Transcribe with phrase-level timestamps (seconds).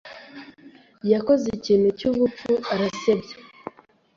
[1.11, 3.35] Yakoze ikintu cyubupfu arasebya.